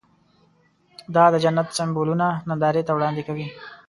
[1.15, 3.47] دا د جنت سمبولونه نندارې ته وړاندې کوي.